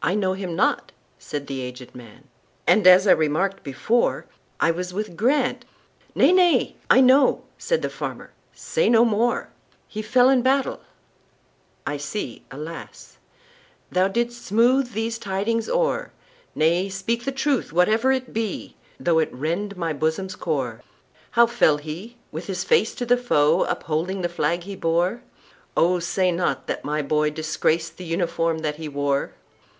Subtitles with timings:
[0.00, 6.30] "I know him not," said the aged man,"And, as I remarked before,I was with Grant"—"Nay,
[6.30, 13.18] nay, I know,"Said the farmer, "say no more:"He fell in battle,—I see, alas!
[13.90, 19.76] Thou 'dst smooth these tidings o'er,—Nay, speak the truth, whatever it be, Though it rend
[19.76, 25.22] my bosom's core."How fell he,—with his face to the foe, Upholding the flag he bore?
[25.76, 29.34] Oh, say not that my boy disgracedThe uniform that he wore!"